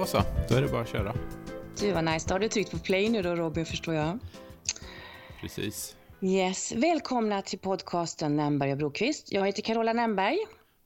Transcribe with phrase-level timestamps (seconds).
[0.00, 1.14] Då så, då är det bara att köra.
[1.80, 2.28] Du vad nice.
[2.28, 4.18] Då har du tryckt på play nu då Robin förstår jag.
[5.40, 5.96] Precis.
[6.20, 6.72] Yes.
[6.72, 9.32] Välkomna till podcasten Nämberg och Brokvist.
[9.32, 10.38] Jag heter Carola Nämberg.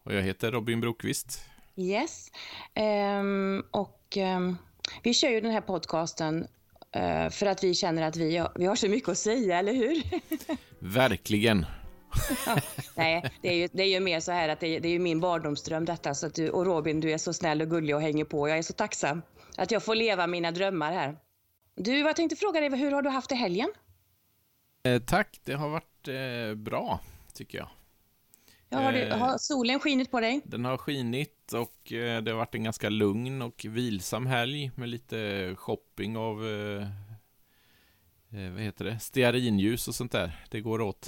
[0.05, 1.41] Och jag heter Robin Brokvist.
[1.77, 2.31] Yes.
[2.75, 4.57] Ehm, och ehm,
[5.03, 6.47] vi kör ju den här podcasten
[6.93, 10.03] eh, för att vi känner att vi, vi har så mycket att säga, eller hur?
[10.79, 11.67] Verkligen.
[12.95, 14.93] Nej, det är, ju, det är ju mer så här att det är, det är
[14.93, 16.15] ju min barndomsdröm detta.
[16.15, 18.49] Så att du, och Robin, du är så snäll och gullig och hänger på.
[18.49, 19.23] Jag är så tacksam
[19.57, 21.17] att jag får leva mina drömmar här.
[21.77, 23.69] Du, jag tänkte fråga dig, hur har du haft det helgen?
[24.83, 27.01] Eh, tack, det har varit eh, bra,
[27.35, 27.69] tycker jag.
[28.69, 29.19] Ja, har, du, Eh.
[29.19, 30.41] har solen skinit på dig?
[30.45, 34.89] Den har skinit och eh, det har varit en ganska lugn och vilsam helg med
[34.89, 36.87] lite shopping av, eh,
[38.53, 40.45] vad heter det, stearinljus och sånt där.
[40.51, 41.07] Det går åt.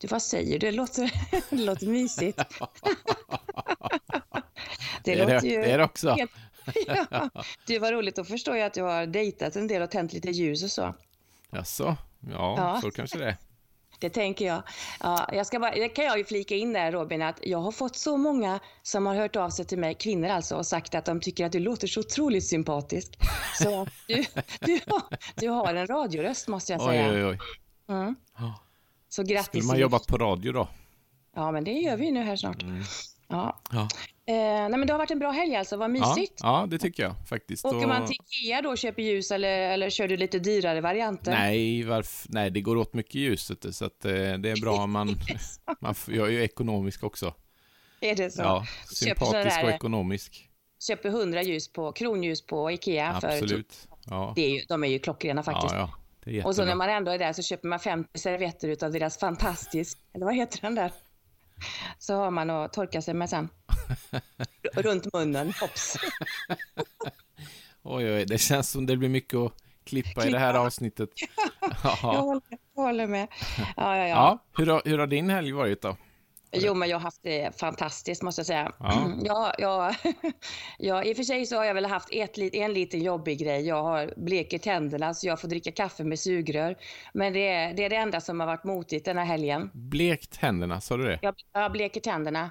[0.00, 0.66] Du, vad säger du?
[0.66, 1.12] Det låter,
[1.50, 2.40] det låter mysigt.
[5.04, 6.10] Det är det, det är det också.
[6.10, 6.30] helt-
[7.10, 7.30] ja.
[7.66, 8.16] Du, vad roligt.
[8.16, 10.94] Då förstår jag att du har dejtat en del och tänt lite ljus och så.
[11.50, 11.96] Jaså?
[12.20, 12.80] Ja, Ja.
[12.82, 13.36] så kanske det är.
[13.98, 14.62] Det tänker jag.
[15.00, 17.72] Ja, jag ska bara, det kan jag ju flika in där Robin, att jag har
[17.72, 21.04] fått så många som har hört av sig till mig, kvinnor alltså, och sagt att
[21.04, 23.18] de tycker att du låter så otroligt sympatisk.
[23.58, 24.24] Så du,
[24.60, 25.02] du, har,
[25.34, 27.10] du har en radioröst måste jag Oj, säga.
[27.12, 27.38] oj, oj.
[27.88, 28.14] Mm.
[29.10, 29.14] Ja.
[29.14, 29.46] Så grattis.
[29.46, 30.68] Skulle man jobba på radio då?
[31.36, 32.62] Ja, men det gör vi nu här snart.
[32.62, 32.82] Mm.
[33.28, 33.60] Ja.
[33.72, 33.80] Ja.
[34.26, 36.40] Eh, nej, men det har varit en bra helg alltså, vad Ja, mysigt.
[36.42, 37.64] ja, det tycker jag faktiskt.
[37.64, 40.80] Åker Och- man till Ikea då och köper ljus eller, eller kör du lite dyrare
[40.80, 41.30] varianter?
[41.30, 42.26] Nej, varf...
[42.28, 45.08] Nej, det går åt mycket ljus, så att, eh, det är bra om man...
[45.80, 47.34] man jag är ju ekonomisk också.
[48.00, 48.42] Är det så?
[48.42, 50.48] Ja, sympatisk och ekonomisk.
[50.88, 53.20] Köper 100 ljus på, kronljus på Ikea.
[53.20, 53.88] För, Absolut.
[54.06, 55.72] Ja, det är ju, de är ju klockrena faktiskt.
[55.72, 55.90] ja, ja.
[56.44, 59.98] Och så när man ändå är där så köper man 50 servetter utav deras fantastisk,
[60.14, 60.92] eller vad heter den där?
[61.98, 63.48] Så har man att torka sig med sen.
[64.74, 65.96] Runt munnen, hopps.
[67.82, 69.52] Oj, oj, det känns som det blir mycket att
[69.84, 70.60] klippa i det här Klippa.
[70.66, 71.08] avsnittet.
[71.60, 72.42] Jag Ja, håller,
[72.74, 73.28] jag håller med.
[73.76, 74.08] Ja, ja, ja.
[74.08, 75.96] ja hur, har, hur har din helg varit då?
[76.52, 78.72] Jo, men jag har haft det fantastiskt måste jag säga.
[78.78, 79.10] Ja.
[79.24, 79.94] Ja, ja,
[80.78, 83.66] ja, I och för sig så har jag väl haft ett, en liten jobbig grej.
[83.66, 86.76] Jag har bleker tänderna så jag får dricka kaffe med sugrör.
[87.12, 89.70] Men det är det, är det enda som har varit motigt den här helgen.
[89.72, 91.18] Blekt händerna, sa du det?
[91.22, 92.50] Jag, jag bleker tänderna.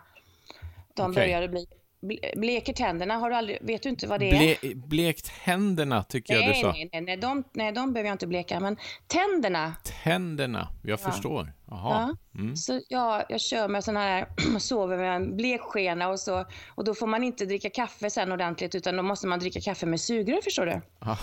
[0.94, 1.24] De Okej.
[1.24, 1.66] började bli...
[2.02, 4.60] ble- Bleker tänderna, har du aldrig, vet du inte vad det är?
[4.62, 6.72] Ble, blekt händerna, tycker jag du nej, sa.
[6.72, 8.60] nej, nej, nej, de, nej, de behöver jag inte bleka.
[8.60, 8.78] Men
[9.08, 11.12] tänderna, Tänderna, jag Ja.
[11.12, 11.54] förstår.
[11.72, 12.16] Jaha.
[12.36, 12.56] Mm.
[12.56, 14.28] Så ja, jag kör med sån här,
[14.60, 16.46] sover med en blekskena och så.
[16.70, 19.86] Och då får man inte dricka kaffe sen ordentligt utan då måste man dricka kaffe
[19.86, 20.82] med sugrör förstår du.
[21.00, 21.18] Ja.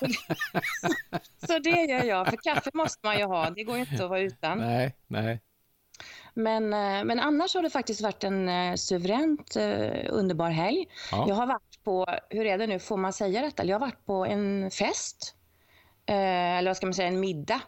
[1.46, 3.50] Så det gör jag, för kaffe måste man ju ha.
[3.50, 4.58] Det går inte att vara utan.
[4.58, 5.40] Nej, nej.
[6.38, 10.88] Men, eh, men annars har det faktiskt varit en eh, suveränt eh, underbar helg.
[11.10, 11.24] Ja.
[11.28, 13.64] Jag har varit på, hur är det nu, får man säga detta?
[13.64, 15.34] Jag har varit på en fest.
[16.06, 17.60] Eller vad ska man säga, en middag.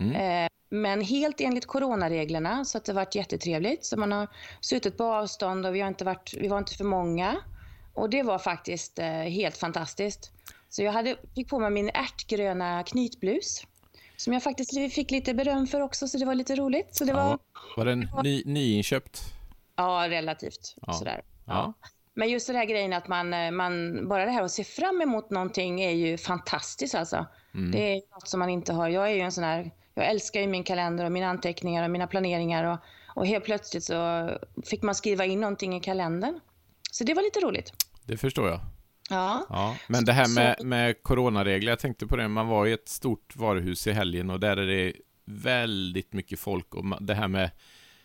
[0.00, 0.48] Mm.
[0.68, 3.84] Men helt enligt coronareglerna, så att det har varit jättetrevligt.
[3.84, 4.28] Så man har
[4.60, 7.36] suttit på avstånd och vi, har inte varit, vi var inte för många.
[7.94, 8.98] Och det var faktiskt
[9.28, 10.32] helt fantastiskt.
[10.68, 13.66] Så jag hade, fick på mig min ärtgröna knytblus.
[14.16, 16.94] Som jag faktiskt fick lite beröm för också, så det var lite roligt.
[16.96, 17.38] Så det var, Ja.
[17.76, 19.20] Var den ny, nyinköpt?
[19.76, 20.92] ja, relativt Ja.
[20.92, 21.22] sådär.
[21.44, 21.72] Ja.
[22.14, 25.00] Men just den här grejen att man, eh, man, bara det här att se fram
[25.02, 27.26] emot någonting är ju fantastiskt alltså.
[27.54, 27.70] Mm.
[27.70, 28.88] Det är något som man inte har.
[28.88, 31.90] Jag är ju en sån här, jag älskar ju min kalender och mina anteckningar och
[31.90, 32.78] mina planeringar och,
[33.16, 34.30] och helt plötsligt så
[34.64, 36.40] fick man skriva in någonting i kalendern.
[36.90, 37.72] Så det var lite roligt.
[38.06, 38.60] Det förstår jag.
[39.10, 42.72] Ja, Ja, men det här med, med coronaregler, jag tänkte på det, man var i
[42.72, 44.92] ett stort varuhus i helgen och där är det
[45.24, 47.50] väldigt mycket folk och det här med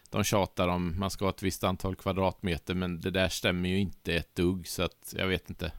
[0.09, 3.79] de tjatar om man ska ha ett visst antal kvadratmeter men det där stämmer ju
[3.79, 5.71] inte ett dugg så att jag vet inte.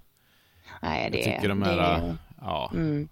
[0.82, 3.08] nej det, Jag tycker de det här, ja, Mm.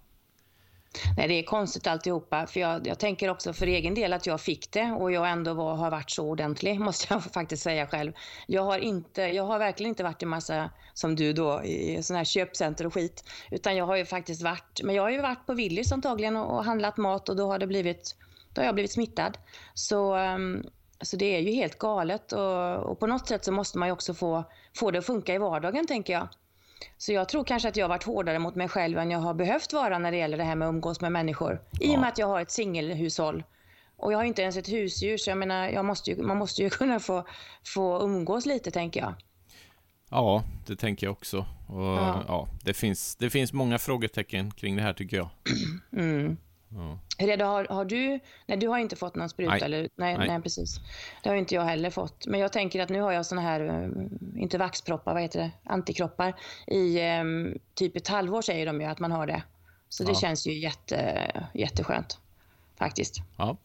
[1.17, 2.47] Nej, det är konstigt alltihopa.
[2.47, 5.53] För jag, jag tänker också för egen del att jag fick det och jag ändå
[5.53, 8.13] var, har varit så ordentlig, måste jag faktiskt säga själv.
[8.47, 12.19] Jag har, inte, jag har verkligen inte varit i massa, som du då, i sådana
[12.19, 13.23] här köpcenter och skit.
[13.51, 16.57] Utan jag har ju faktiskt varit, men jag har ju varit på Willys antagligen och,
[16.57, 18.15] och handlat mat och då har det blivit,
[18.53, 19.37] då har jag blivit smittad.
[19.73, 20.63] Så, ehm,
[21.01, 23.91] så det är ju helt galet och, och på något sätt så måste man ju
[23.91, 24.43] också få,
[24.75, 26.27] få det att funka i vardagen tänker jag.
[26.97, 29.33] Så jag tror kanske att jag har varit hårdare mot mig själv än jag har
[29.33, 31.61] behövt vara när det gäller det här med att umgås med människor.
[31.79, 31.99] I och Ja.
[31.99, 33.43] med att jag har ett singelhushåll.
[33.97, 36.61] Och jag har inte ens ett husdjur, så jag menar, jag måste ju, man måste
[36.63, 37.25] ju kunna få,
[37.65, 39.13] få umgås lite, tänker jag.
[40.09, 41.45] ja, det tänker jag också.
[41.67, 42.23] Och, ja.
[42.27, 42.47] Ja.
[42.63, 45.29] det, finns, det finns många frågetecken kring det här tycker jag.
[45.93, 46.37] Mm.
[46.69, 46.99] Ja.
[47.17, 49.61] Det, har, har du, nej du har inte fått någon spruta Nej.
[49.63, 49.89] eller?
[49.95, 50.27] Nej, Nej.
[50.27, 50.41] nej.
[50.41, 50.75] precis.
[51.23, 52.27] Det har inte jag heller fått.
[52.27, 55.51] Men jag tänker att nu har jag såna här, eh, inte vaxproppar, vad heter det,
[55.71, 56.33] antikroppar
[56.67, 57.23] i eh,
[57.73, 59.43] typ ett halvår säger de ju att man har det.
[59.89, 60.19] Så det Ja.
[60.19, 62.19] känns ju jätte, jätteskönt
[62.77, 63.15] faktiskt.
[63.37, 63.57] ja.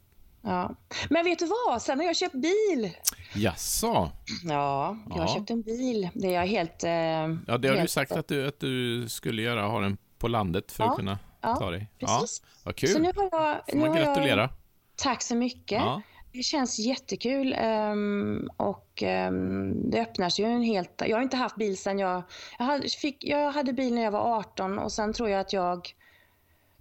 [0.46, 0.74] Ja.
[1.10, 1.82] Men vet du vad?
[1.82, 2.90] Sen har jag köpt bil.
[3.34, 4.10] Jaså?
[4.44, 5.34] Ja, jag har Ja.
[5.34, 6.08] köpt en bil.
[6.14, 6.84] Det är jag helt...
[6.84, 9.96] Eh, Ja, det har du helt- sagt att du, att du skulle göra, ha den
[10.18, 11.88] på landet för Ja, att kunna ja, ta dig.
[11.98, 12.42] Precis.
[12.44, 12.88] Ja, vad kul.
[12.88, 13.56] Så nu har jag...
[13.68, 14.50] får nu man har jag- gratulera.
[14.96, 15.80] Tack så mycket.
[15.82, 16.02] Ja.
[16.32, 21.02] Det känns jättekul ehm, och ehm, det öppnas ju en helt...
[21.06, 22.22] Jag har inte haft bil sedan jag...
[22.58, 25.52] Jag hade, fick, jag hade bil när jag var 18 och sen tror jag att
[25.52, 25.94] jag...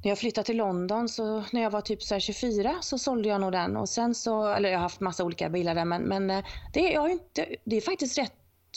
[0.03, 3.29] När jag flyttade till London, så när jag var typ så här 24, så sålde
[3.29, 3.77] jag nog den.
[3.77, 6.87] Och sen så, eller jag har haft massa olika bilar där, men, men eh, det,
[6.89, 8.33] är, jag inte, det är faktiskt rätt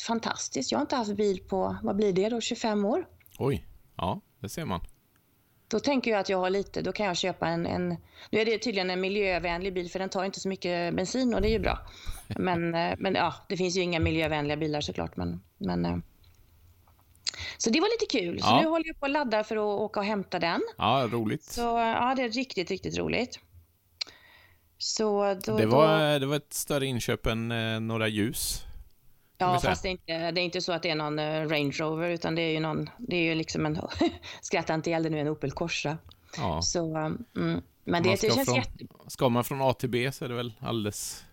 [0.06, 0.72] fantastiskt.
[0.72, 3.06] Jag har inte haft bil på, vad blir det då, 25 år?
[3.38, 3.66] Oj,
[3.96, 4.80] ja, det ser man.
[5.68, 7.96] Då tänker jag att jag har lite, då kan jag köpa en, en...
[8.30, 11.42] Nu är det tydligen en miljövänlig bil för den tar inte så mycket bensin och
[11.42, 11.78] det är ju bra.
[12.28, 15.16] Men, eh, men ja, det finns ju inga miljövänliga bilar såklart.
[15.16, 15.96] Men, men, eh.
[17.58, 18.40] så det var lite kul.
[18.42, 18.60] Så Ja.
[18.60, 20.62] nu håller jag på och laddar för att åka och hämta den.
[20.78, 21.44] Ja, roligt.
[21.44, 23.40] Så ja, det är riktigt, riktigt roligt.
[24.78, 28.65] Så då, det, då, var, det var ett större inköp än eh, några ljus.
[29.38, 31.76] Ja, fast det är, inte, det är inte så att det är någon eh, Range
[31.78, 33.80] Rover utan det är ju någon, det är ju liksom en,
[34.40, 35.98] skratta inte ihjäl det nu, en Opel Corsa.
[36.36, 36.62] Ja.
[36.62, 37.04] Så, eh,
[37.36, 37.62] mm.
[37.84, 38.86] Men det, det känns från- jätte...
[39.06, 41.24] Ska man från A till B så är det väl alldeles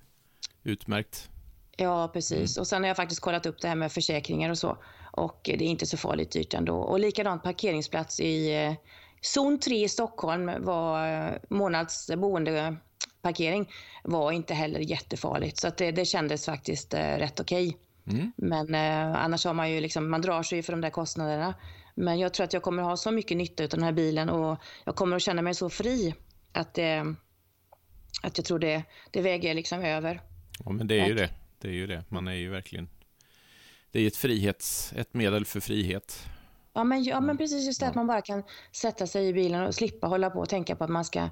[0.63, 1.29] utmärkt.
[1.77, 2.57] Ja, precis.
[2.57, 4.77] Och sen har jag faktiskt kollat upp det här med försäkringar och så.
[5.11, 6.75] Och det är inte så farligt dyrt ändå.
[6.75, 8.73] Och likadant parkeringsplats i eh,
[9.21, 13.71] zon 3 i Stockholm var eh, månads boendeparkering
[14.03, 15.57] var inte heller jättefarligt.
[15.57, 17.77] Så det, det kändes faktiskt eh, rätt okej.
[18.07, 18.31] Mm.
[18.38, 21.53] Men eh, annars har man ju liksom, man drar sig ju för de där kostnaderna.
[21.95, 24.57] Men jag tror att jag kommer ha så mycket nytta av den här bilen och
[24.85, 26.15] jag kommer att känna mig så fri
[26.51, 27.03] att, eh,
[28.21, 30.21] att jag tror det, det väger liksom över.
[30.65, 31.29] Ja, men det är ju det.
[31.59, 32.03] Det är ju det.
[32.09, 32.89] Man är ju verkligen...
[33.91, 34.94] Det är ett frihets...
[34.95, 36.25] Ett medel för frihet.
[36.75, 39.64] Ja men, ja, men precis just det att man bara kan sätta sig i bilen
[39.64, 41.30] och slippa hålla på och tänka på att man ska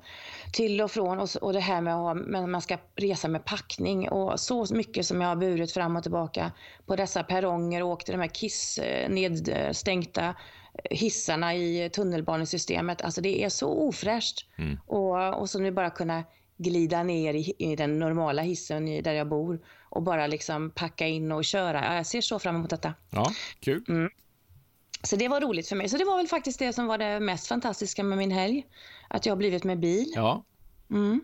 [0.54, 3.46] till och från och, och det här med att ha, men man ska resa med
[3.46, 6.52] packning och så mycket som jag har burit fram och tillbaka
[6.86, 10.36] på dessa perronger och åkt i de här kiss eh, nedstänkta
[10.90, 13.02] hissarna i tunnelbanesystemet.
[13.02, 14.46] Alltså det är så ofräscht.
[14.58, 14.80] Mm.
[14.88, 16.24] Och, och så nu bara kunna
[16.58, 19.60] glida ner i, i den normala hissen där jag bor
[19.90, 21.86] och bara liksom packa in och köra.
[21.86, 22.94] Ja, Jag ser så fram emot detta.
[23.10, 23.86] Ja, kul.
[23.90, 24.10] Mm.
[25.04, 25.90] Så det var roligt för mig.
[25.90, 28.66] Så det var väl faktiskt det som var det mest fantastiska med min helg.
[29.08, 30.12] Att jag har blivit med bil.
[30.16, 30.44] Ja,
[30.92, 31.22] Mm.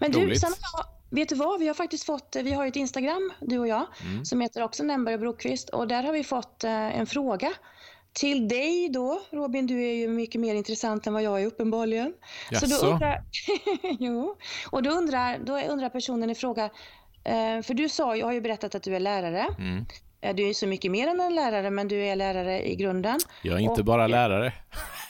[0.00, 0.40] Men du, Roligt.
[0.40, 1.60] sen har vet du vad?
[1.60, 4.24] Vi har faktiskt fått, vi har ju ett Instagram, du och jag, Mm.
[4.24, 5.68] som heter också Nämberg och Brokvist.
[5.68, 7.52] Och där har vi fått eh, en fråga.
[8.12, 12.14] Till dig då, Robin, du är ju mycket mer intressant än vad jag är uppenbarligen.
[12.52, 12.86] Så då Jaså?
[12.86, 13.22] undrar,
[13.98, 14.36] jo.
[14.70, 16.64] Och då undrar, då undrar personen i fråga,
[17.24, 19.46] eh, för du sa, jag har ju berättat att du är lärare.
[19.58, 19.86] Mm.
[20.20, 23.18] Eh, Du är så mycket mer än en lärare, men du är lärare i grunden.
[23.42, 24.52] Jag är inte Och- bara lärare.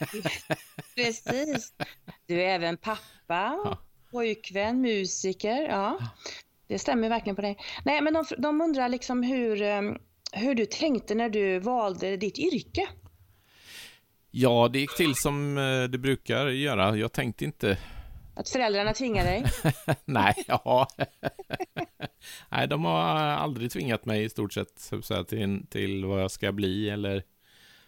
[0.96, 1.72] Precis.
[2.26, 3.78] Du är även pappa,
[4.10, 5.62] pojkvän, musiker.
[5.69, 5.99] Ja,
[6.66, 7.58] det stämmer verkligen på dig.
[7.84, 9.82] Nej, men de, de undrar liksom hur, eh,
[10.32, 12.88] hur du tänkte när du valde ditt yrke.
[14.31, 16.96] Ja, det gick till som eh, det brukar göra.
[16.96, 17.78] Jag tänkte inte...
[18.38, 19.44] Att föräldrarna tvingar dig.
[20.05, 20.88] Nej, ja.
[22.48, 26.22] Nej, de har aldrig tvingat mig i stort sett så att säga, till, till vad
[26.22, 27.22] jag ska bli eller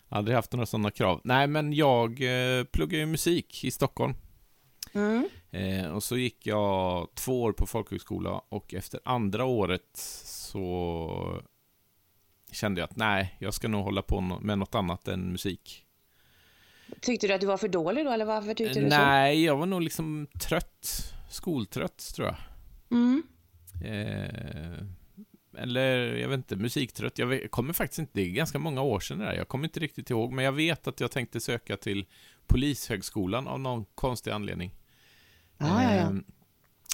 [0.08, 1.20] aldrig haft några sådana krav.
[1.24, 4.14] Nej, men jag eh, pluggar ju musik i Stockholm.
[4.92, 5.28] Mm.
[5.50, 11.42] Eh, och så gick jag två år på folkhögskola och efter andra året så
[12.52, 15.86] kände jag att nej, jag ska nog hålla på med något annat än musik.
[17.00, 19.66] Tyckte du att du var för dålig då, eller varför tyckte du nej, jag var
[19.66, 21.14] nog liksom trött.
[21.30, 22.36] Skoltrött, tror jag.
[22.88, 22.94] så?
[22.94, 23.22] Mm.
[23.84, 24.84] Eh,
[25.62, 27.18] eller, jag vet inte, musiktrött.
[27.18, 29.34] Jag vet, kommer faktiskt inte, det är ganska många år sedan det där.
[29.34, 32.06] Jag kommer inte riktigt ihåg, men jag vet att jag tänkte söka till
[32.46, 34.74] Polishögskolan av någon konstig anledning.
[35.58, 35.90] Ja, ja.
[35.90, 36.10] Eh,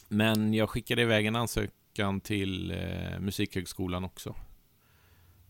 [0.09, 4.35] Men jag skickade iväg en ansökan till eh, Musikhögskolan också.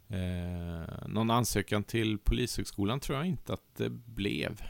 [0.09, 4.63] Eh, någon ansökan till Polishögskolan tror jag inte att det blev.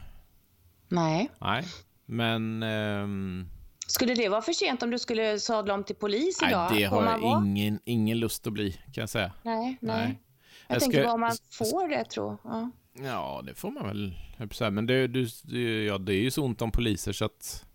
[0.87, 1.29] Nej.
[1.41, 1.63] Nej,
[2.05, 2.63] men...
[2.63, 3.49] ehm,
[3.87, 6.71] Skulle det vara för sent om du skulle sadla om till polis nej, idag?
[6.75, 9.31] det Får har jag ingen, ingen lust att bli, kan jag säga.
[9.43, 9.97] Nej, nej.
[9.97, 10.21] Nej.
[10.67, 12.71] Jag, Jag tänker ska- vad man får det, tror ja.
[13.03, 14.17] Ja, det får man väl,
[14.59, 14.73] jag.
[14.73, 17.65] Men det, du, det, ja, det är ju så ont om poliser så att...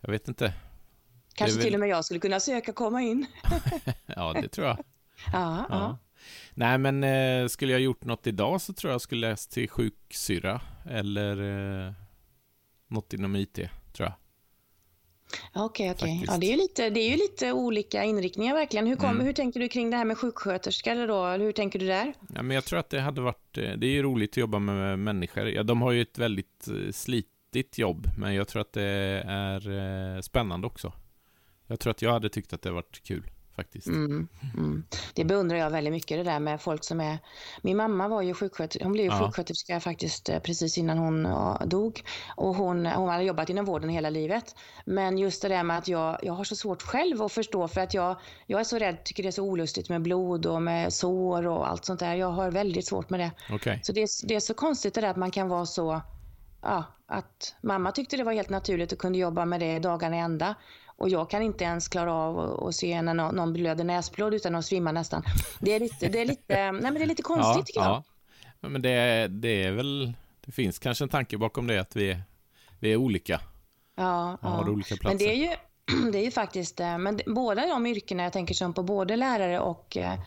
[0.00, 0.52] Jag vet inte.
[1.34, 3.26] Kanske väl- till och med jag skulle kunna söka komma in.
[4.06, 4.78] Ja, det tror jag.
[5.32, 5.66] Ja, ja.
[5.70, 5.98] Ja.
[6.54, 10.60] Nej, men eh, skulle jag gjort något idag så tror jag skulle läst till sjuksyra
[10.90, 11.42] eller
[11.86, 11.92] eh,
[12.88, 13.54] något inom IT,
[13.92, 14.12] tror jag.
[15.54, 16.22] Okej, okay, okej.
[16.22, 16.34] Okay.
[16.34, 18.86] Ja, det, är lite, det är ju lite olika inriktningar verkligen.
[18.86, 19.26] Hur, kom, mm.
[19.26, 21.26] hur tänker du kring det här med sjuksköterska eller då?
[21.26, 22.14] Hur tänker du där?
[22.34, 24.58] Ja, men jag tror att det hade varit, eh, det är ju roligt att jobba
[24.58, 25.48] med människor.
[25.48, 29.70] Ja, de har ju ett väldigt eh, slitigt jobb, men jag tror att det är
[30.16, 30.92] eh, spännande också.
[31.66, 33.86] Jag tror att jag hade tyckt att det varit kul faktiskt.
[33.86, 34.84] Mm, mm.
[35.14, 37.18] Det beundrar jag väldigt mycket, det där med folk som är...
[37.62, 39.26] Min mamma var ju sjuksköterska, hon blev ju ja.
[39.26, 41.28] sjuksköterska faktiskt eh, precis innan hon
[41.68, 42.02] dog.
[42.36, 44.54] Och hon, hon hade jobbat inom vården hela livet.
[44.84, 47.80] Men just det där med att jag, jag har så svårt själv att förstå för
[47.80, 50.92] att jag, jag är så rädd, tycker det är så olustigt med blod och med
[50.92, 52.14] sår och allt sånt där.
[52.14, 53.54] Jag har väldigt svårt med det.
[53.54, 53.78] Okay.
[53.82, 56.02] Så det är, det är så konstigt det där att man kan vara så
[56.62, 60.18] ja, att mamma tyckte det var helt naturligt och kunde jobba med det dagarna i
[60.18, 60.54] ända.
[60.96, 64.64] Och jag kan inte ens klara av att se när någon blöder näsblod utan att
[64.64, 65.22] svimma nästan.
[65.60, 67.90] Det är lite, det är lite, nej men det är lite konstigt ja, tycker jag.
[68.60, 68.68] Ja.
[68.68, 72.22] Men det, det är väl, det finns kanske en tanke bakom det att vi är,
[72.80, 73.40] vi är olika.
[73.96, 74.48] Ja, ja.
[74.48, 75.08] Har olika platser.
[75.08, 75.50] Men det är ju,
[76.12, 79.60] det är ju faktiskt, eh, men båda de yrkena jag tänker som på både lärare
[79.60, 80.20] och eh,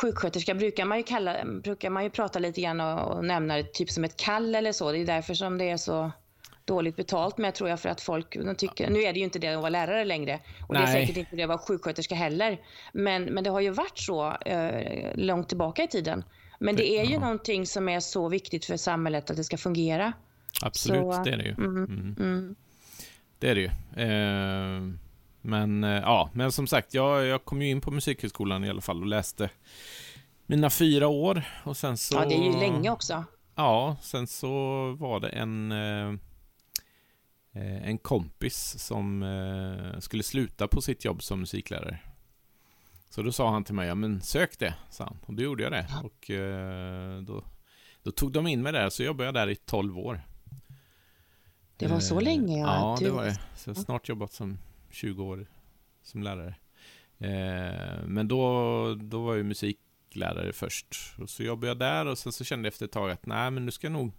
[0.00, 3.72] sjuksköterska brukar man ju, kalla, brukar man ju prata lite grann och, och nämna det
[3.72, 4.92] typ som ett kall eller så.
[4.92, 6.10] Det är därför som det är så
[6.70, 9.38] dåligt betalt med tror jag för att folk de tycker, nu är det ju inte
[9.38, 10.82] det att vara lärare längre och Nej.
[10.82, 12.60] det är säkert inte det att vara sjuksköterska heller.
[12.92, 16.24] Men, men det har ju varit så eh, långt tillbaka i tiden.
[16.60, 17.20] Men det är ju ja.
[17.20, 20.12] någonting som är så viktigt för samhället att det ska fungera.
[20.62, 21.50] Absolut, så, det är det ju.
[21.50, 22.16] Mm, mm.
[22.18, 22.56] Mm.
[23.38, 23.70] Det är det ju.
[24.04, 24.92] Eh,
[25.40, 28.80] men eh, ja, men som sagt, jag, jag kom ju in på Musikhögskolan i alla
[28.80, 29.50] fall och läste
[30.46, 32.14] mina fyra år och sen så...
[32.16, 33.24] Ja, det är ju länge också.
[33.54, 34.48] Ja, sen så
[34.98, 36.12] var det en eh,
[37.58, 41.98] en kompis som eh, skulle sluta på sitt jobb som musiklärare.
[43.10, 45.18] Så då sa han till mig, ja men sök det, sa han.
[45.26, 45.86] Och då gjorde jag det.
[46.04, 47.44] Och eh, då,
[48.02, 50.20] då tog de in mig där, så jobbade jag där i 12 år.
[51.76, 52.58] Det var så länge?
[52.58, 53.40] Ja, ja det var det.
[53.56, 54.58] Så jag har snart jobbat som
[54.90, 55.46] 20 år
[56.02, 56.54] som lärare.
[58.06, 60.96] Men då, då var jag musiklärare först.
[61.18, 63.50] Och så jobbade jag där och sen så kände jag efter ett tag att nej,
[63.50, 64.12] men nu ska jag nog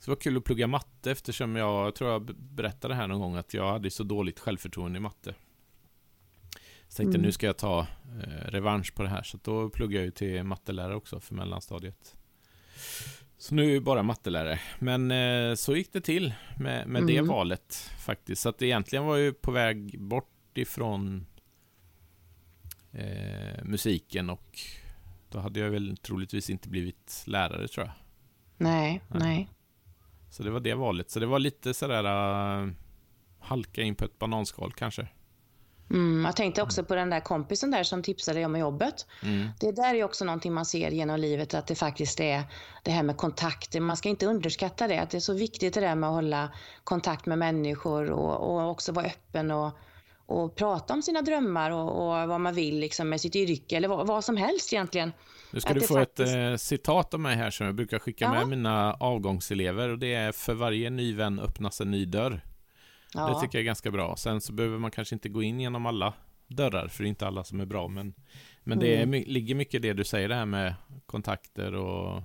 [0.00, 3.20] så det var kul att plugga matte eftersom jag, jag tror jag berättade här någon
[3.20, 5.34] gång att jag hade så dåligt självförtroende i matte.
[6.88, 7.22] Så tänkte mm.
[7.22, 7.80] nu ska jag ta
[8.22, 9.22] eh, revansch på det här.
[9.22, 12.16] Så då pluggade jag till mattelärare också för mellanstadiet.
[13.38, 14.60] Så nu är jag bara mattelärare.
[14.78, 17.06] Men eh, så gick det till med, med mm.
[17.06, 18.42] det valet faktiskt.
[18.42, 21.26] Så att egentligen var jag ju på väg bort ifrån
[22.92, 24.58] eh, musiken och
[25.28, 27.94] då hade jag väl troligtvis inte blivit lärare tror jag.
[28.56, 29.20] Nej, nej.
[29.20, 29.48] nej.
[30.30, 31.10] Så det var det valet.
[31.10, 32.70] Så det var lite sådär uh,
[33.40, 35.08] halka in på ett bananskal kanske.
[35.90, 39.06] Mm, jag tänkte också på den där kompisen där som tipsade om jobbet.
[39.22, 39.48] Mm.
[39.60, 42.42] Det där är också någonting man ser genom livet, att det faktiskt är
[42.82, 43.80] det här med kontakter.
[43.80, 46.52] Man ska inte underskatta det, att det är så viktigt det där med att hålla
[46.84, 49.72] kontakt med människor och, och också vara öppen och,
[50.26, 53.88] och prata om sina drömmar och, och vad man vill liksom med sitt yrke eller
[53.88, 55.12] vad, vad som helst egentligen.
[55.50, 56.28] Nu ska du få faktiskt...
[56.28, 58.32] ett eh, citat av mig här som jag brukar skicka ja.
[58.32, 62.40] med mina avgångselever och det är för varje ny vän öppnas en ny dörr.
[63.14, 63.28] Ja.
[63.28, 64.16] Det tycker jag är ganska bra.
[64.16, 66.14] Sen så behöver man kanske inte gå in genom alla
[66.46, 68.14] dörrar, för det är inte alla som är bra, men,
[68.62, 69.24] men det är, mm.
[69.26, 70.74] ligger mycket i det du säger, det här med
[71.06, 72.22] kontakter och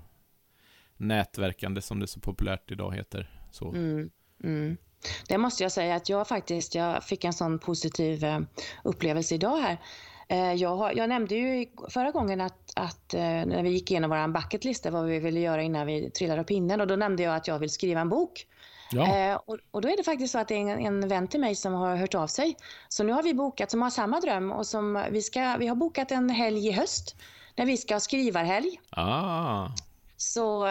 [0.97, 3.29] nätverkande som det så populärt idag heter.
[3.51, 3.69] Så.
[3.69, 4.09] Mm.
[4.43, 4.77] Mm.
[5.27, 8.39] Det måste jag säga att jag faktiskt, jag fick en sån positiv eh,
[8.83, 9.77] upplevelse idag här.
[10.27, 14.09] Eh, jag, har, jag, nämnde ju förra gången att, att eh, när vi gick igenom
[14.09, 17.35] vår bucketlista vad vi ville göra innan vi trillade av pinnen och då nämnde jag
[17.35, 18.47] att jag vill skriva en bok.
[18.91, 19.15] Ja.
[19.15, 21.39] Eh, och, och, då är det faktiskt så att det är en, en vän till
[21.39, 22.57] mig som har hört av sig.
[22.89, 25.75] Så nu har vi bokat, som har samma dröm och som vi, ska, vi har
[25.75, 27.15] bokat en helg i höst
[27.55, 28.79] när vi ska ha skrivarhelg.
[28.89, 29.67] Ah.
[30.17, 30.67] Så,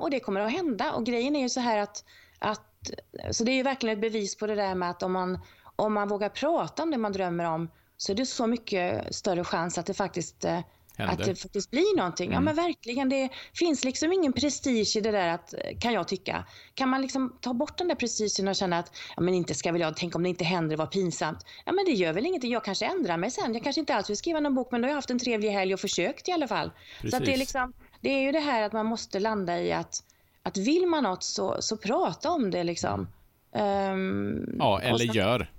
[0.00, 2.04] och det kommer att hända och grejen är ju så här att,
[2.38, 2.90] att
[3.30, 5.38] så det är ju verkligen ett bevis på det där med att om man,
[5.76, 9.44] om man vågar prata om det man drömmer om så är det så mycket större
[9.44, 10.60] chans att det faktiskt eh,
[10.98, 12.26] att det faktiskt blir någonting.
[12.26, 12.34] Mm.
[12.34, 16.46] Ja men verkligen, det finns liksom ingen prestige i det där att, kan jag tycka.
[16.74, 19.72] Kan man liksom ta bort den där prestigen och känna att, ja men inte ska
[19.72, 21.46] väl jag, tänk om det inte händer, vad pinsamt.
[21.64, 23.54] Ja men det gör väl ingenting, jag kanske ändrar mig sen.
[23.54, 25.50] Jag kanske inte alls vill skriva någon bok men då har jag haft en trevlig
[25.50, 26.70] helg och försökt i alla fall.
[27.00, 27.18] Precis.
[27.18, 30.04] Så det är liksom, det är ju det här att man måste landa i att,
[30.42, 33.08] att vill man något så, så prata om det liksom.
[33.52, 35.50] Um, ja, eller så, gör.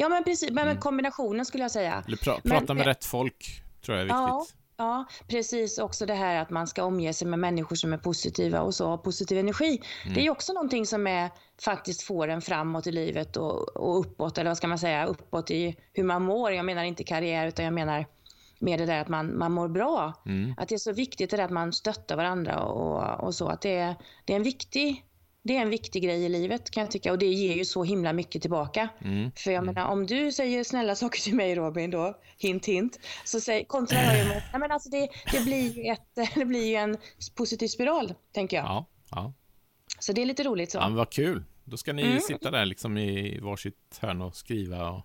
[0.00, 0.50] Ja, men precis.
[0.50, 0.80] Men mm.
[0.80, 2.02] kombinationen skulle jag säga.
[2.06, 4.16] Eller pra prata men, med rätt folk, tror jag är viktigt.
[4.16, 5.78] Ja, ja, precis.
[5.78, 8.88] Också det här att man ska omge sig med människor som är positiva och så
[8.88, 9.82] har positiv energi.
[10.02, 10.14] Mm.
[10.14, 14.38] Det är också någonting som är, faktiskt får en framåt i livet och, och uppåt,
[14.38, 16.52] eller vad ska man säga, uppåt i hur man mår.
[16.52, 18.06] Jag menar inte karriär, utan jag menar
[18.58, 20.12] med det där att man, man mår bra.
[20.26, 20.54] Mm.
[20.56, 23.48] Att det är så viktigt det där att man stöttar varandra och, och så.
[23.48, 25.04] Att det är, det är en viktig
[25.48, 27.84] det är en viktig grej i livet kan jag tycka och det ger ju så
[27.84, 28.88] himla mycket tillbaka.
[29.04, 29.30] Mm.
[29.36, 33.40] För jag menar om du säger snälla saker till mig Robin då, hint hint, så
[33.40, 36.66] säger, kontrar jag ju med, nej men alltså det, det, blir ju ett, det blir
[36.66, 36.96] ju en
[37.36, 38.66] positiv spiral, tänker jag.
[38.66, 39.32] Ja, ja.
[39.98, 40.78] Så det är lite roligt så.
[40.78, 41.44] ja men vad kul.
[41.64, 42.20] Då ska ni Mm.
[42.20, 45.02] sitta där liksom i varsitt hörn och skriva och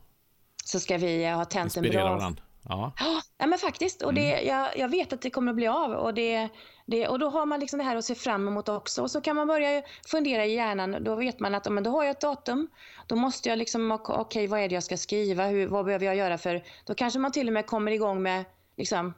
[0.65, 2.43] Så ska vi ha tänt en bra varandra.
[2.70, 2.91] Ja,
[3.38, 4.01] Ja, men faktiskt.
[4.01, 4.48] Och det, Mm.
[4.48, 5.91] jag, jag vet att det kommer att bli av.
[5.91, 6.50] Och, det,
[6.86, 9.01] det, och då har man liksom det här att se fram emot också.
[9.01, 10.98] Och så kan man börja fundera i hjärnan.
[11.03, 12.67] Då vet man att men då har jag ett datum.
[13.08, 15.46] Då måste jag liksom, ok- okej vad är det jag ska skriva?
[15.46, 16.38] Hur, vad behöver jag göra?
[16.38, 18.46] För då kanske man till och med kommer igång med
[18.77, 19.13] liksom,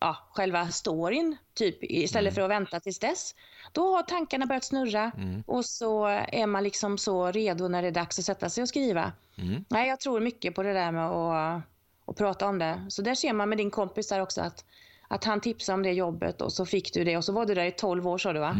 [0.00, 3.34] ja, själva storyn, typ, istället för att vänta tills dess.
[3.72, 5.42] Då har tankarna börjat snurra Mm.
[5.46, 8.68] och så är man liksom så redo när det är dags att sätta sig och
[8.68, 9.12] skriva.
[9.38, 9.64] Mm.
[9.68, 11.62] Nej, jag tror mycket på det där med att,
[12.06, 12.86] att prata om det.
[12.88, 14.64] Så där ser man med din kompis där också att,
[15.08, 17.54] att han tipsade om det jobbet och så fick du det och så var du
[17.54, 18.56] där i 12 år sa du va?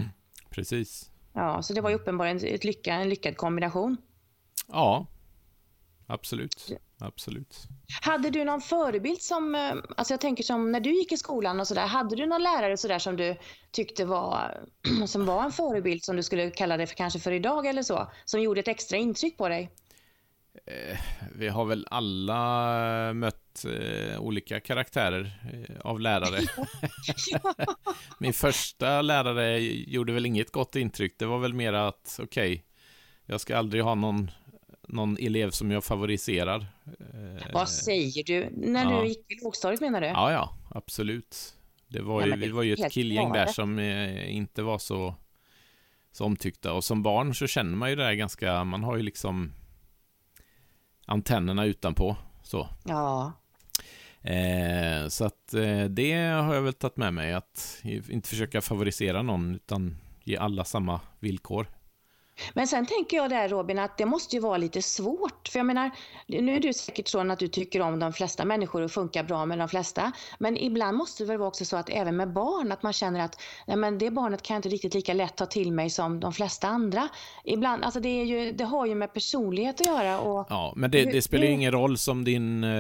[0.50, 1.10] precis.
[1.32, 3.96] Ja, så det var ju uppenbarligen ett lycka, en lyckad kombination.
[4.68, 5.06] Ja,
[6.06, 6.78] absolut.
[6.98, 7.56] Absolut.
[8.02, 11.60] Hade du någon förebild som, eh, alltså jag tänker som när du gick i skolan
[11.60, 13.36] och sådär, hade du någon lärare sådär som du
[13.70, 14.64] tyckte var,
[15.06, 18.10] som var en förebild som du skulle kalla det för kanske för idag eller så,
[18.24, 19.70] som gjorde ett extra intryck på dig?
[21.34, 26.40] Vi har väl alla mött eh, olika karaktärer eh, av lärare.
[28.18, 31.14] Min första lärare gjorde väl inget gott intryck.
[31.18, 32.64] Det var väl mer att, okej,
[33.26, 34.30] jag ska aldrig ha någon,
[34.88, 36.66] någon elev som jag favoriserar.
[36.86, 38.48] Eh, Vad säger du?
[38.52, 39.00] När ja.
[39.00, 40.06] du gick i lågstadiet menar du?
[40.06, 41.54] Ja, ja, absolut.
[41.88, 44.62] Det var Ja, ju, men det vi var ju ett killgäng där som eh, inte
[44.62, 45.14] var så,
[46.12, 46.72] så omtyckta.
[46.72, 49.52] Och som barn så känner man ju det där ganska, man har ju liksom
[51.06, 52.16] antennerna utanpå.
[52.42, 52.68] Så.
[52.84, 53.32] Ja.
[54.22, 59.22] Eh, så att eh, det har jag väl tagit med mig, att inte försöka favorisera
[59.22, 61.66] någon, utan ge alla samma villkor.
[62.54, 65.48] Men sen tänker jag där Robin att det måste ju vara lite svårt.
[65.48, 65.90] För jag menar,
[66.26, 69.46] nu är du säkert så att du tycker om de flesta människor och funkar bra
[69.46, 70.12] med de flesta.
[70.38, 73.20] Men ibland måste det väl vara också så att även med barn att man känner
[73.20, 76.20] att nej men det barnet kan jag inte riktigt lika lätt ta till mig som
[76.20, 77.08] de flesta andra.
[77.44, 80.20] Ibland, alltså det, är ju, det har ju med personlighet att göra.
[80.20, 82.64] Och, Ja, men det, det spelar ju ingen roll som din...
[82.64, 82.70] Eh,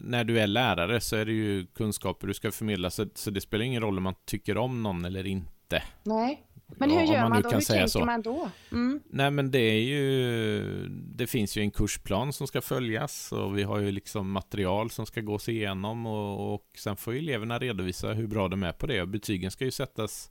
[0.00, 3.40] när du är lärare så är det ju kunskaper du ska förmedla, så, så det
[3.40, 5.82] spelar ingen roll om man tycker om någon eller inte.
[6.02, 6.46] nej.
[6.78, 7.48] Men hur gör man man, då?
[7.48, 8.04] kan Hur säga tänker så.
[8.04, 8.50] man då?
[8.72, 9.00] Mm.
[9.10, 10.88] Nej, men det är ju...
[10.88, 15.06] Det finns ju en kursplan som ska följas och vi har ju liksom material som
[15.06, 18.86] ska gås igenom och, och sen får ju eleverna redovisa hur bra de är på
[18.86, 20.30] det och betygen ska ju sättas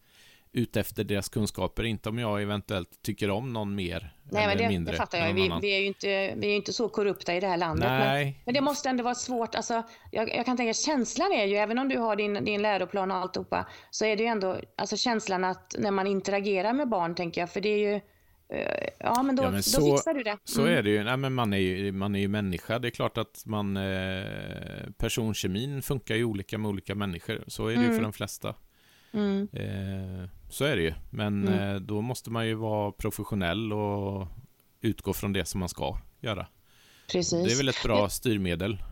[0.54, 4.64] ut efter deras kunskaper, inte om jag eventuellt tycker om någon mer Nej, eller men
[4.64, 4.92] det, mindre.
[4.94, 5.34] det fattar jag.
[5.34, 6.08] Vi, vi, är ju inte,
[6.38, 7.90] vi är ju inte så korrupta i det här landet.
[7.90, 9.56] Men, Nej, Men det måste ändå vara svårt.
[9.56, 13.12] Alltså, jag, jag kan tänka känslan är ju, även om du har din, din läroplan
[13.12, 17.16] och alltihopa, så är det ju ändå alltså känslan att när man interagerar med barn,
[17.16, 17.96] tänker jag, för det är ju,
[18.60, 20.38] eh, ja men då, Ja, men då så- fixar du det.
[20.44, 20.78] Så Mm.
[20.78, 21.04] är det ju.
[21.04, 22.80] Nej, men man är ju, man är ju människa.
[22.80, 24.24] Det är klart att man, eh,
[24.98, 27.44] personkemin funkar ju olika med olika människor.
[27.48, 27.96] Så är det ju Mm.
[27.96, 28.56] för de flesta.
[29.14, 29.48] Mm.
[29.54, 30.94] Eh, så är det ju.
[31.10, 31.76] Men Mm.
[31.76, 34.28] eh, då måste man ju vara professionell och
[34.82, 36.48] utgå från det som man ska göra.
[37.12, 37.48] Precis.
[37.48, 38.84] Det är väl ett bra styrmedel.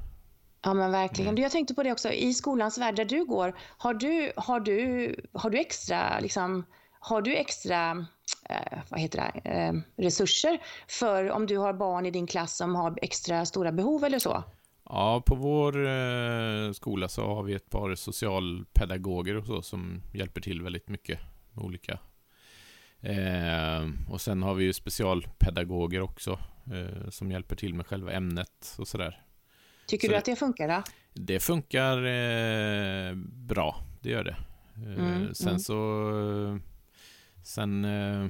[0.61, 1.29] Ja men verkligen.
[1.29, 1.41] Mm.
[1.43, 5.15] Jag tänkte på det också, i skolans värld där du går, har du, har du,
[5.33, 6.65] har du extra, liksom,
[6.99, 8.05] har du extra
[8.49, 12.75] eh, vad heter det, eh, resurser för om du har barn i din klass som
[12.75, 14.43] har extra stora behov eller så?
[14.89, 20.41] Ja, på vår eh, skola så har vi ett par socialpedagoger och så som hjälper
[20.41, 21.19] till väldigt mycket
[21.53, 21.99] med olika.
[22.99, 26.39] Eh, och sen har vi ju specialpedagoger också
[26.73, 29.21] eh, som hjälper till med själva ämnet och sådär.
[29.87, 30.67] Tycker Så du att det funkar?
[30.67, 30.83] Då?
[31.13, 34.35] Det funkar eh, bra, det gör det.
[34.75, 35.59] Eh, Mm, sen mm.
[35.59, 36.59] så...
[37.43, 38.27] Sen eh,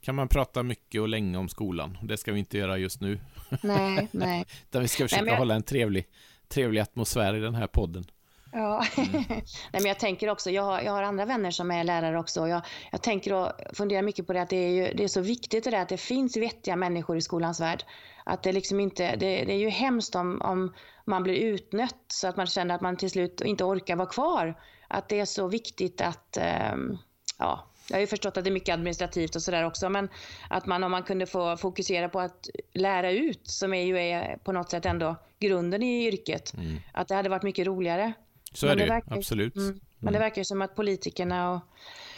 [0.00, 1.98] kan man prata mycket och länge om skolan.
[2.02, 3.20] Det ska vi inte göra just nu.
[3.62, 4.46] Nej, nej.
[4.68, 6.06] Utan vi ska försöka men jag- hålla en trevlig,
[6.48, 8.04] trevlig atmosfär i den här podden.
[8.52, 8.84] Ja.
[8.96, 9.10] Mm.
[9.28, 12.48] Nej, men jag tänker också, jag har, jag har andra vänner som är lärare också.
[12.48, 15.20] Jag, jag tänker och funderar mycket på det att det är, ju, det är så
[15.20, 17.84] viktigt det där att det finns vettiga människor i skolans värld.
[18.24, 22.28] Att det liksom inte, det, det är ju hemskt om, om man blir utnött så
[22.28, 24.54] att man känner att man till slut inte orkar vara kvar.
[24.88, 26.98] Att det är så viktigt att, ehm,
[27.38, 30.08] ja, jag har ju förstått att det är mycket administrativt och sådär också, men
[30.48, 34.36] att man om man kunde få fokusera på att lära ut, som är ju är
[34.36, 36.76] på något sätt ändå grunden i yrket, Mm.
[36.92, 38.12] att det hade varit mycket roligare.
[38.52, 39.56] Så Men är det, det verkar- absolut.
[39.56, 39.80] Mm.
[39.98, 41.60] Men det verkar som att politikerna och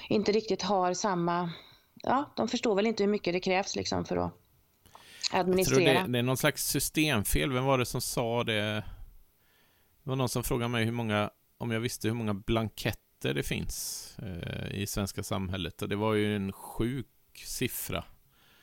[0.08, 1.50] inte riktigt har samma...
[1.94, 6.02] Ja, de förstår väl inte hur mycket det krävs liksom för att Jag tror administrera.
[6.02, 7.52] det, det är någon slags systemfel.
[7.52, 8.52] Vem var det som sa det?
[10.02, 13.42] Det var någon som frågade mig hur många, om jag visste hur många blanketter det
[13.42, 15.82] finns eh, i svenska samhället.
[15.82, 17.06] Och det var ju en sjuk
[17.46, 18.04] siffra.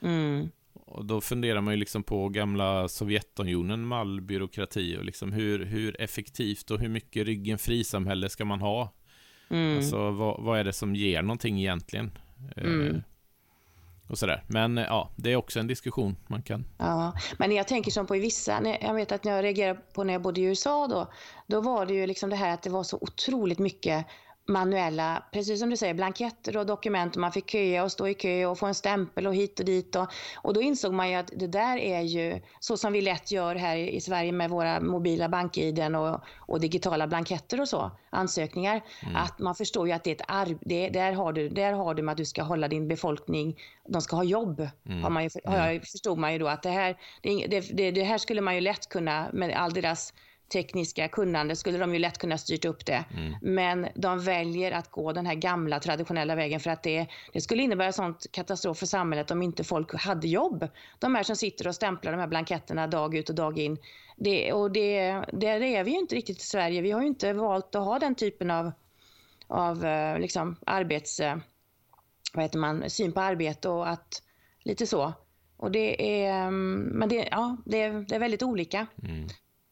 [0.02, 0.50] Mm.
[0.74, 5.66] Och då funderar man ju liksom på gamla Sovjetunionen med all byråkrati och liksom hur,
[5.66, 8.94] hur effektivt och hur mycket ryggen fri-samhälle ska man ha?
[9.50, 9.78] Mm.
[9.78, 12.12] Alltså vad, vad är det som ger någonting egentligen?
[12.56, 13.02] Eh, Mm.
[14.08, 14.44] och sådär.
[14.48, 16.66] Men eh, ja, det är också en diskussion man kan...
[16.78, 20.04] Ja, men jag tänker som på i vissa, jag vet att när jag reagerade på
[20.04, 21.12] när jag bodde i USA då,
[21.48, 24.06] då var det ju liksom det här att det var så otroligt mycket
[24.50, 28.14] manuella, precis som du säger, blanketter och dokument och man fick köa och stå i
[28.14, 31.16] kö och få en stämpel och hit och dit och, och då insåg man ju
[31.16, 34.80] att det där är ju så som vi lätt gör här i Sverige med våra
[34.80, 38.82] mobila bank-iden och, och digitala blanketter och så, ansökningar,
[39.16, 41.94] att man förstår ju att det är ett arv, det, där, har du, där har
[41.94, 43.58] du med att du ska hålla din befolkning,
[43.88, 44.68] de ska ha jobb,
[45.04, 48.04] har man ju, har jag, förstod man ju då att det här, det, det, det
[48.04, 50.14] här skulle man ju lätt kunna, med all deras
[50.50, 53.06] tekniska kunnande skulle de ju lätt kunna styrt upp det.
[53.42, 57.64] Men de väljer att gå den här gamla traditionella vägen för att det, det skulle
[57.64, 60.68] innebära sånt katastrof för samhället om inte folk hade jobb.
[61.00, 63.78] De här som sitter och stämplar de här blanketterna dag ut och dag in.
[64.18, 66.82] Det, och det, där är vi ju inte riktigt i Sverige.
[66.82, 68.72] Vi har ju inte valt att ha den typen av,
[69.48, 71.20] av eh, liksom arbets...
[71.20, 71.38] eh,
[72.34, 72.90] Vad heter man?
[72.90, 74.24] Syn på arbete och att
[74.64, 75.14] lite så.
[75.58, 78.88] Och det är, mm, men det, ja, det, är, det är väldigt olika.
[79.04, 79.28] Mm.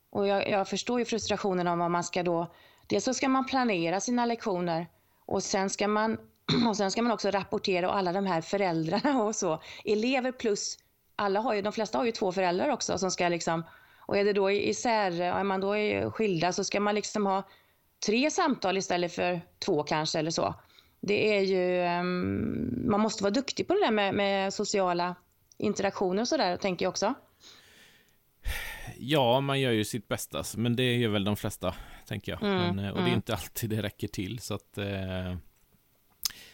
[0.10, 2.54] Och jag, jag förstår ju frustrationen om vad man ska då...
[2.88, 4.88] Dels så ska man planera sina lektioner
[5.26, 6.18] och sen ska man,
[6.70, 9.62] och sen ska man också rapportera och alla de här föräldrarna och så.
[9.86, 10.78] Elever plus,
[11.16, 13.64] alla har ju, de flesta har ju två föräldrar också som ska liksom...
[14.00, 15.74] Och är det då isär, är man då
[16.12, 17.44] skilda så ska man liksom ha
[18.06, 20.56] tre samtal istället för två kanske eller så.
[21.00, 25.16] Det är ju, ehm, man måste vara duktig på det där med, med sociala
[25.58, 27.14] interaktioner och sådär, tänker jag också.
[28.98, 31.76] Ja, man gör ju sitt bästa, men det gör väl de flesta,
[32.08, 32.44] tänker jag.
[32.44, 33.14] Mm, men, eh, och det är mm.
[33.16, 34.78] inte alltid det räcker till, så att...
[34.78, 35.36] Eh,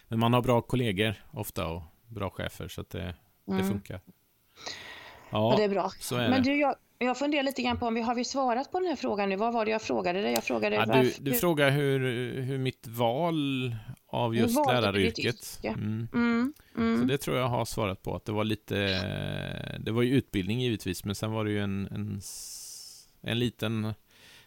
[0.08, 3.16] men man har bra kollegor ofta och bra chefer, så att det,
[3.46, 3.68] det Mm.
[3.68, 4.02] funkar.
[5.30, 5.92] Ja, Ja, det är bra.
[6.12, 6.50] är Men det.
[6.50, 8.96] du, jag, jag funderar lite grann på om vi har vi svarat på den här
[8.96, 9.36] frågan nu.
[9.36, 10.34] Vad var det jag frågade dig?
[10.34, 12.00] Jag frågade Ja, du, varför- du frågar hur,
[12.42, 13.76] hur mitt val
[14.14, 15.26] av just du ditt läraryrket.
[15.26, 15.68] yrke?
[15.70, 16.08] Mm.
[16.14, 17.00] Mm, mm.
[17.00, 18.76] Så det tror jag har svarat på, att det var lite...
[19.80, 22.22] Det var ju utbildning givetvis, men sen var det ju en, en,
[23.22, 23.94] en liten...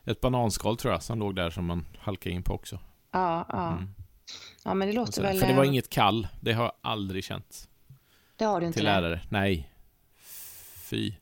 [0.05, 2.79] Ett bananskal tror jag, som låg där som man halkade in på också.
[3.13, 3.73] Ja, ja.
[3.73, 3.89] Mm.
[4.65, 5.39] ja, men det låter så- väl...
[5.41, 7.69] För det var eh, inget kall, det har jag aldrig känt
[8.37, 8.77] Det har du inte.
[8.77, 9.21] till lärare.
[9.29, 9.71] Nej.
[10.91, 11.13] Fy.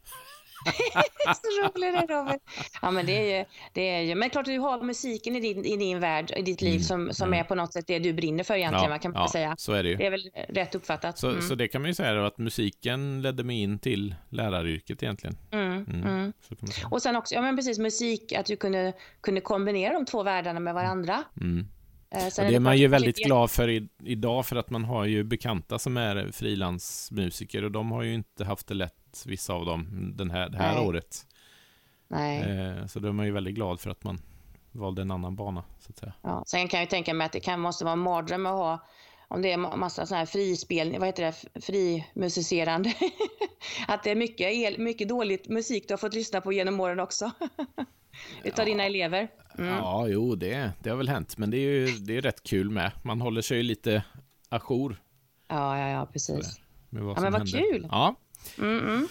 [1.24, 2.40] så rolig det är, Robert.
[2.83, 3.44] Ja, men det är ju...
[3.72, 6.62] Det är ju men klart du har musiken i din, i din värld, i ditt
[6.62, 7.40] liv, Mm, som, som mm.
[7.40, 9.55] är på något sätt det du brinner för egentligen, va, kan man ja, säga.
[9.59, 9.96] så är det ju.
[9.96, 11.18] Det är väl rätt uppfattat?
[11.18, 11.42] Så, mm.
[11.42, 15.37] så det kan man ju säga då, att musiken ledde mig in till läraryrket egentligen.
[15.50, 16.03] Mm, Mm.
[16.03, 16.33] mm.
[16.90, 20.61] Och sen också, ja men precis, musik, att du kunde, kunde kombinera de två världarna
[20.61, 21.24] med varandra.
[22.14, 25.05] Eh, är det är man ju väldigt glad för i, idag för att man har
[25.05, 28.94] ju bekanta som är frilansmusiker och de har ju inte haft det lätt,
[29.27, 30.87] vissa av dem, den här, det här Nej.
[30.87, 31.27] året.
[32.09, 32.40] Nej.
[32.40, 34.18] Eh, så då är man ju väldigt glad för att man
[34.72, 36.12] valde en annan bana, så att säga.
[36.22, 38.53] Ja, sen kan jag ju tänka mig att det kan, måste vara en mardröm att
[38.53, 38.87] ha
[39.29, 42.94] om det är ma- massa sån här frispelning, vad heter det, frimusicerande.
[43.88, 47.00] att det är mycket, el, mycket dåligt musik du har fått lyssna på genom åren
[47.00, 47.31] också.
[48.44, 49.29] Utav dina elever.
[49.59, 49.70] Mm.
[49.70, 52.70] Ja, jo, det, det har väl hänt, men det är ju det är rätt kul
[52.70, 52.92] med.
[53.03, 54.05] Man håller sig ju lite
[54.48, 55.00] ajour
[55.48, 56.59] Ja, ja, ja, precis.
[56.59, 57.46] Ja, men vad händer.
[57.46, 57.88] kul.
[57.90, 58.14] Ja,
[58.59, 59.09] Mm, mm.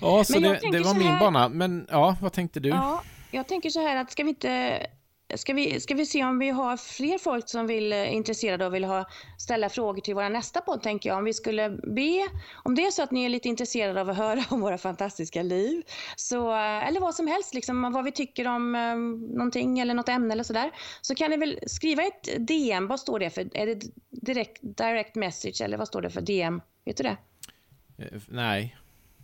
[0.00, 1.48] ja så det, det var så min här- bana.
[1.48, 2.68] Men ja, vad tänkte du?
[2.68, 4.86] Ja, jag tänker så här att ska vi inte
[5.34, 8.74] Ska vi, ska vi se om vi har fler folk som vill eh, intresserade och
[8.74, 9.04] vill ha,
[9.38, 11.18] ställa frågor till vår nästa podd, tänker jag.
[11.18, 12.28] Om vi skulle be,
[12.64, 15.42] om det är så att ni är lite intresserade av att höra om våra fantastiska
[15.42, 15.82] liv,
[16.16, 18.96] så, eh, eller vad som helst, liksom, vad vi tycker om eh,
[19.36, 22.86] någonting eller något ämne eller sådär, så kan ni väl skriva ett DM.
[22.86, 23.56] Vad står det för?
[23.56, 26.62] Är det direkt, direct message eller vad står det för DM?
[26.84, 27.16] Vet du det?
[28.00, 28.76] Eh, Nej.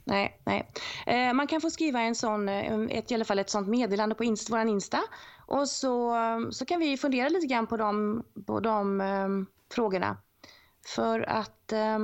[0.04, 0.70] Nej, nej.
[1.06, 4.14] Eh, man kan få skriva en sån, eh, ett, i alla fall ett sånt meddelande
[4.14, 5.00] på Insta, våran Insta.
[5.46, 6.14] Och så,
[6.50, 9.28] så kan vi fundera lite grann på de, på de eh,
[9.74, 10.16] frågorna.
[10.94, 11.98] För att eh,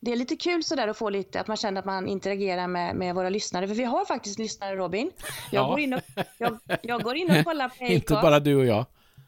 [0.00, 2.96] det är lite kul sådär att få lite, att man känner att man interagerar med,
[2.96, 3.68] med våra lyssnare.
[3.68, 5.10] För vi har faktiskt lyssnare Robin.
[5.52, 5.68] Jag, Ja.
[5.68, 6.00] går, in och,
[6.38, 8.22] jag, jag går in och kollar på Inte Acast.
[8.22, 8.86] bara du och jag.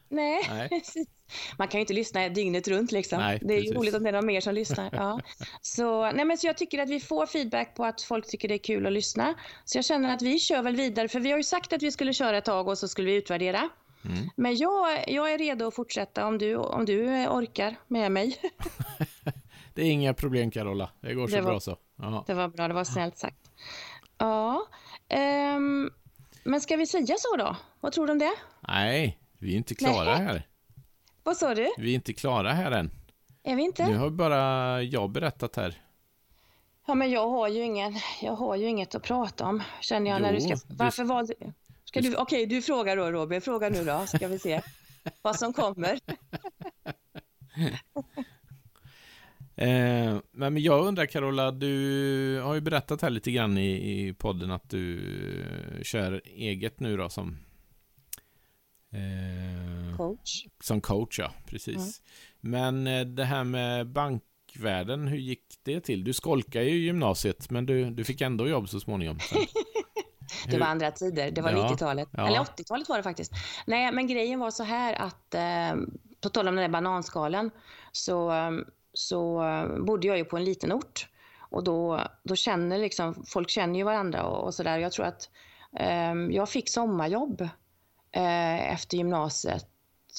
[0.09, 0.83] Nej, Nej.
[1.59, 3.19] Man kan ju inte lyssna dygnet runt liksom.
[3.19, 3.77] Nej, det är ju precis.
[3.77, 4.89] roligt om det är någon mer som lyssnar.
[4.93, 5.21] Ja.
[5.61, 8.55] Så, nej, men så jag tycker att vi får feedback på att folk tycker det
[8.55, 9.35] är kul att lyssna.
[9.65, 11.93] Så jag känner att vi kör väl vidare, för vi har ju sagt att vi
[11.93, 13.69] skulle köra ett tag och så skulle vi utvärdera.
[14.05, 14.31] Mm.
[14.37, 18.37] Men jag, jag är redo att fortsätta om du, om du orkar med mig.
[19.75, 20.91] Det är inga problem Carola.
[21.01, 21.77] Det går så Det var- bra så.
[21.97, 22.25] Ja.
[22.27, 23.51] Det var bra, det var snällt sagt.
[24.19, 24.67] Ja,
[25.09, 25.91] ehm,
[26.45, 27.57] men ska vi säga så då?
[27.81, 28.33] Vad tror du om det?
[28.69, 30.27] Nej, vi är inte klara Nej.
[30.27, 30.47] här.
[31.23, 31.69] Vad sa du?
[31.79, 32.91] Vi är inte klara här än.
[33.43, 33.87] Är vi inte?
[33.89, 35.75] Nu har bara jag berättat här.
[36.87, 40.21] Ja, men jag har ju, ingen, jag har ju inget att prata om, känner jag.
[40.21, 41.35] Jo, när du ska, du- varför valde...
[41.85, 43.41] Ska du, okej, du frågar då Robin.
[43.41, 44.61] Fråga nu då, ska vi se
[45.23, 45.99] vad som kommer.
[49.57, 53.71] Eh, men jag undrar Carola, du har ju berättat här lite grann i,
[54.09, 54.99] i podden att du
[55.77, 57.37] eh, kör eget nu då som
[58.93, 60.47] eh, Coach.
[60.61, 62.03] som coach, ja, precis.
[62.41, 66.05] Men eh, det här med bankvärlden, hur gick det till?
[66.05, 69.19] Du skolkade ju gymnasiet, men du, du fick ändå jobb så småningom.
[70.47, 72.09] Det var andra tider, det var Ja, 90-talet.
[72.13, 72.27] ja.
[72.29, 73.33] Eller 80-talet var det faktiskt.
[73.67, 75.83] Nej, men grejen var så här att, eh,
[76.21, 77.51] på tal om den där bananskalen,
[77.93, 78.33] så,
[78.95, 79.43] så
[79.87, 81.09] bodde jag ju på en liten ort.
[81.39, 84.79] Och då, då känner liksom, folk känner ju varandra och, och sådär.
[84.79, 85.31] Jag tror att
[85.79, 87.49] eh, jag fick sommarjobb
[88.13, 89.67] eh, efter gymnasiet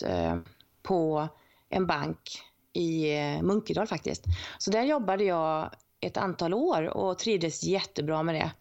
[0.05, 0.35] eh,
[0.83, 1.27] på
[1.69, 2.41] en bank
[2.73, 4.25] i eh, Munkedal faktiskt.
[4.57, 8.51] Så där jobbade jag ett antal år och trivdes jättebra med det.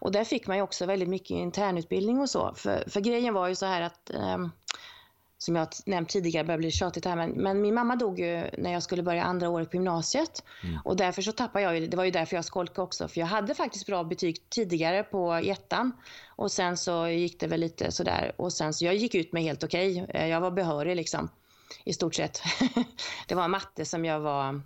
[0.00, 2.54] Och där fick man ju också väldigt mycket internutbildning och så.
[2.54, 4.50] För, för grejen var ju så här att, ehm,
[5.38, 8.72] som jag nämnt tidigare, börjar bli tjatigt här, men, men min mamma dog ju när
[8.72, 10.44] jag skulle börja andra året på gymnasiet.
[10.84, 13.26] Och därför så tappade jag ju, det var ju därför jag skolkade också, för jag
[13.26, 15.92] hade faktiskt bra betyg tidigare på ettan.
[16.36, 18.32] Och sen så gick det väl lite sådär.
[18.36, 20.06] Och sen så, jag gick ut med helt okej.
[20.08, 21.28] Eh, Jag var behörig liksom,
[21.84, 22.42] i stort sett.
[23.28, 24.60] det var matte som jag var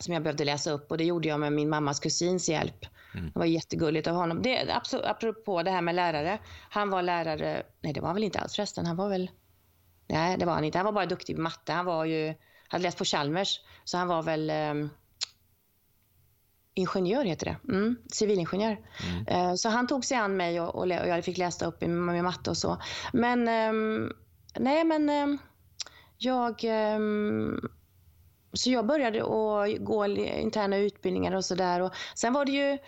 [0.00, 2.86] som jag behövde läsa upp och det gjorde jag med min mammas kusins hjälp.
[3.14, 4.42] Det var jättegulligt av honom.
[4.42, 6.38] Det, apropå det här med lärare.
[6.70, 8.86] Han var lärare, nej det var han väl inte alls förresten.
[8.86, 9.30] Han var väl,
[10.08, 10.78] nej det var han inte.
[10.78, 11.72] Han var bara duktig på matte.
[11.72, 12.34] Han var ju,
[12.68, 13.60] hade läst på Chalmers.
[13.84, 14.88] Så han var väl ehm,
[16.74, 17.72] ingenjör heter det.
[17.72, 18.76] Mm, civilingenjör.
[19.26, 22.24] Eh, så han tog sig an mig och, och, jag fick läsa upp i- med
[22.24, 22.78] matte och så.
[23.12, 24.12] Men, ehm,
[24.58, 25.38] nej men ehm,
[26.18, 26.64] jag
[28.52, 31.90] så jag började att gå interna utbildningar och sådär.
[32.14, 32.78] Sen var det ju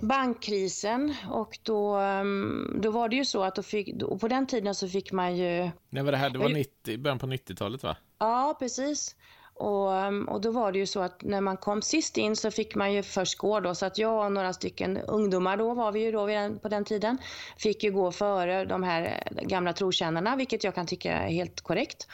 [0.00, 4.46] bankkrisen och då, ehm, då var det ju så att då fick, och på den
[4.46, 7.26] tiden så fick man ju Nej, var det här, det var Jag- 90, början på
[7.26, 7.96] 90-talet va?
[8.18, 9.16] Ja, precis.
[9.54, 12.50] Och, ehm, och då var det ju så att när man kom sist in så
[12.50, 13.74] fick man ju först gå då.
[13.74, 16.26] Så att jag och några stycken ungdomar då var vi ju då
[16.62, 17.18] på den tiden.
[17.56, 22.08] Fick ju gå före de här gamla trotjänarna, vilket jag kan tycka är helt korrekt.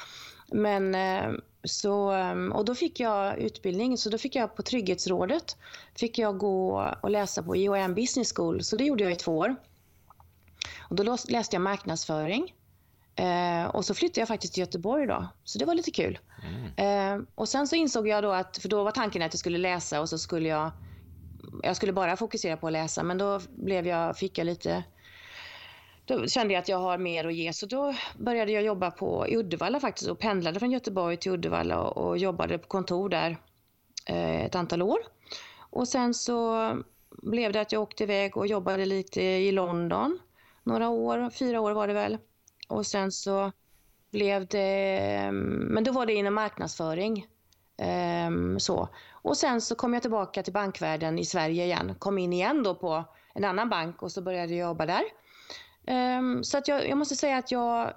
[0.52, 1.32] Men eh,
[1.64, 5.56] så, ehm, och då fick jag utbildning, så då fick jag på Trygghetsrådet
[5.94, 9.38] fick jag gå och läsa på IOM Business School, så det gjorde jag i två
[9.38, 9.56] år.
[10.78, 12.54] Och då läste jag marknadsföring.
[13.16, 16.18] Eh, och så flyttade jag faktiskt till Göteborg då, så det var lite kul.
[16.76, 19.58] Eh, och sen så insåg jag då att, för då var tanken att jag skulle
[19.58, 20.70] läsa och så skulle jag,
[21.62, 24.84] jag skulle bara fokusera på att läsa, men då blev jag, fick jag lite,
[26.04, 29.28] då kände jag att jag har mer att ge, så då började jag jobba på,
[29.28, 33.36] i Uddevalla faktiskt och pendlade från Göteborg till Uddevalla och, och jobbade på kontor där
[34.06, 34.98] eh, ett antal år.
[35.70, 36.70] Och sen så
[37.10, 40.18] blev det att jag åkte iväg och jobbade lite i London
[40.62, 42.18] några år, fyra år var det väl.
[42.68, 43.52] Och sen så
[44.10, 47.26] blev det, men då var det inom marknadsföring.
[47.76, 48.88] Ehm, så.
[49.12, 51.94] Och sen så kom jag tillbaka till bankvärlden i Sverige igen.
[51.98, 55.02] Kom in igen då på en annan bank och så började jag jobba där.
[55.86, 57.92] Um, så att jag, jag måste säga att jag,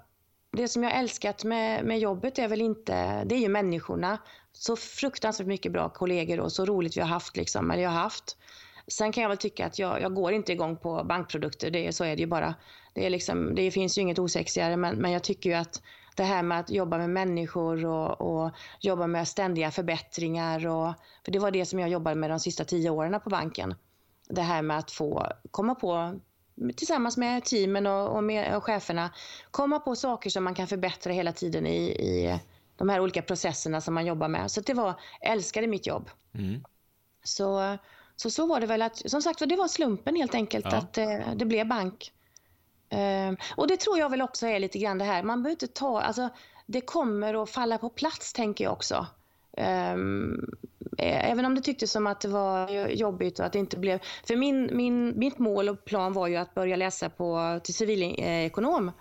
[0.52, 4.18] det som jag älskat med, med jobbet är väl inte, det är ju människorna.
[4.54, 8.00] Så fruktansvärt mycket bra kollegor och så roligt vi har haft liksom, eller jag har
[8.00, 8.38] haft.
[8.88, 12.04] Sen kan jag väl tycka att jag, jag går inte igång på bankprodukter, det, så
[12.04, 12.56] är det ju bara.
[12.94, 15.82] Det, är liksom, det finns ju inget osexigare, men, men jag tycker ju att
[16.16, 20.68] det här med att jobba med människor och, och jobba med ständiga förbättringar.
[20.68, 20.94] Och,
[21.26, 23.76] för det var det som jag jobbade med de sista tio åren på banken.
[24.30, 26.20] Det här med att få komma på,
[26.76, 29.14] tillsammans med teamen och, och, med, och cheferna,
[29.52, 32.40] komma på saker som man kan förbättra hela tiden i, i
[32.76, 34.52] de här olika processerna som man jobbar med.
[34.52, 36.10] Så det var, jag älskade mitt jobb.
[36.34, 36.64] Mm.
[37.24, 37.78] Så,
[38.16, 40.78] så så var det väl att, som sagt det var slumpen helt enkelt Ja.
[40.78, 42.14] att det, det blev bank.
[42.90, 45.68] Ehm, och det tror jag väl också är lite grann det här, man behöver inte
[45.68, 46.30] ta, alltså
[46.66, 49.08] det kommer att falla på plats tänker jag också.
[49.58, 49.96] Eh,
[50.98, 54.36] även om det tycktes som att det var jobbigt och att det inte blev, för
[54.36, 58.92] min, min, mitt mål och plan var ju att börja läsa på, till civilekonom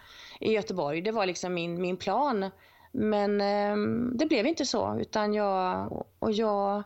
[0.40, 1.02] i Göteborg.
[1.02, 2.50] Det var liksom min, min plan.
[2.92, 6.82] Men ehm, det blev inte så, utan jag, och jag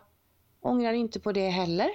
[0.61, 1.91] ångrar inte på det heller.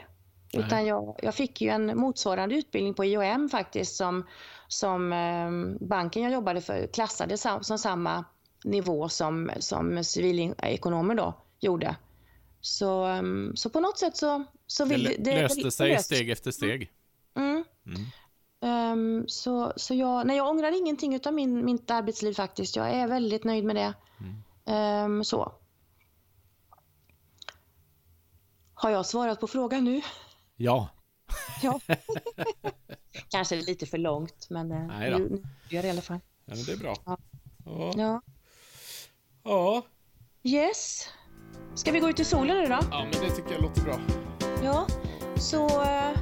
[0.53, 0.65] Nej.
[0.65, 4.25] Utan jag, jag fick ju en motsvarande utbildning på IOM faktiskt som,
[4.67, 8.25] som eh, banken jag jobbade för klassade sam, som samma
[8.63, 11.95] nivå som, som civilekonomer då gjorde.
[12.65, 13.23] Så, eh,
[13.55, 16.91] så på något sätt så, så Det, vill lö- löste sig löste steg efter steg.
[17.35, 17.63] Mm.
[17.85, 18.05] Mm.
[18.61, 22.75] Ehm, så, så jag, nej, jag ångrar ingenting av min, mitt arbetsliv faktiskt.
[22.75, 23.93] Jag är väldigt nöjd med det.
[24.71, 25.51] Ehm, så.
[28.73, 30.01] Har jag svarat på frågan nu?
[30.55, 30.89] Ja.
[31.61, 31.79] Ja.
[33.29, 35.17] Kanske lite för långt, men eh, Nej då.
[35.17, 36.19] nu, nu gör det i alla fall.
[36.45, 36.95] ja men det är bra.
[37.05, 37.17] Ja.
[37.95, 38.21] Ja.
[39.43, 39.81] ja.
[40.43, 41.09] Yes.
[41.75, 42.79] Ska vi gå ut i solen nu då?
[42.91, 43.99] Ja, men det tycker jag låter bra.
[44.63, 44.87] Ja.
[45.37, 46.17] Så eh,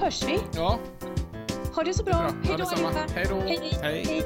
[0.00, 0.38] hörs vi.
[0.54, 0.78] Ja,
[1.74, 2.12] Ha det så bra.
[2.14, 2.30] bra.
[2.44, 2.98] Hej då allihopa.
[3.14, 3.40] Hej då.
[3.40, 3.78] Hej.
[3.82, 4.24] Hej.